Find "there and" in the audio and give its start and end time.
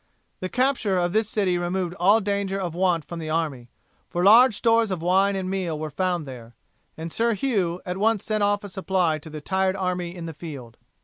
6.25-7.11